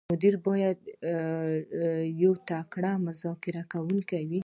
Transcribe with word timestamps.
مدیر 0.09 0.35
باید 0.47 0.79
یو 2.23 2.33
تکړه 2.49 2.91
مذاکره 3.07 3.61
کوونکی 3.73 4.21
وي. 4.29 4.39